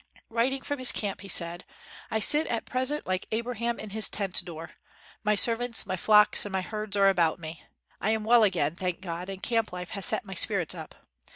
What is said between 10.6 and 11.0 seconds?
up.